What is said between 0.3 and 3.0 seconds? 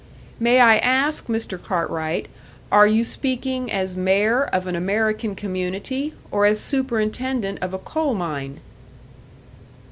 "May I ask, Mr. Cartwright, are